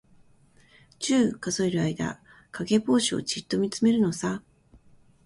[0.97, 2.19] 十、数える間、
[2.49, 4.41] かげぼうしをじっとみつめるのさ。